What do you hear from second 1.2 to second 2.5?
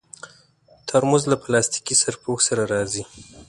له پلاستيکي سرپوښ